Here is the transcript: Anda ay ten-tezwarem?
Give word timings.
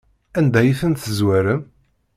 Anda 0.37 0.59
ay 0.61 0.71
ten-tezwarem? 0.79 1.61